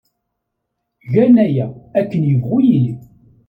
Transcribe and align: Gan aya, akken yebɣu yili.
Gan 1.11 1.35
aya, 1.45 1.67
akken 1.99 2.21
yebɣu 2.29 2.57
yili. 2.67 2.93